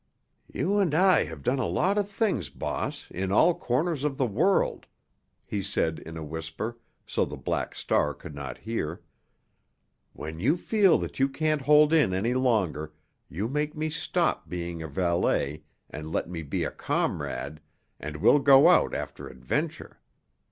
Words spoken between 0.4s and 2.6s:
"You and I have done a lot of things,